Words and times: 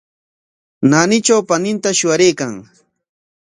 Naanitraw 0.89 1.41
paninta 1.49 1.89
shuyaraykan. 1.99 2.53